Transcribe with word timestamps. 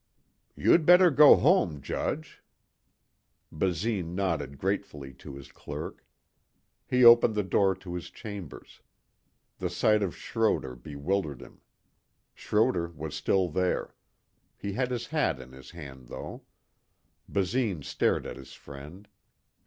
"You'd 0.55 0.83
better 0.83 1.11
go 1.11 1.35
home, 1.35 1.79
Judge." 1.79 2.41
Basine 3.51 4.15
nodded 4.15 4.57
gratefully 4.57 5.13
to 5.13 5.35
his 5.35 5.51
clerk. 5.51 6.03
He 6.87 7.05
opened 7.05 7.35
the 7.35 7.43
door 7.43 7.75
to 7.75 7.93
his 7.93 8.09
chambers. 8.09 8.81
The 9.59 9.69
sight 9.69 10.01
of 10.01 10.15
Schroder 10.17 10.75
bewildered 10.75 11.39
him. 11.39 11.61
Schroder 12.33 12.87
was 12.87 13.13
still 13.13 13.47
there. 13.47 13.93
He 14.57 14.73
had 14.73 14.89
his 14.89 15.05
hat 15.05 15.39
in 15.39 15.51
his 15.51 15.69
hand, 15.69 16.07
though. 16.07 16.45
Basine 17.29 17.83
stared 17.83 18.25
at 18.25 18.37
his 18.37 18.53
friend. 18.53 19.07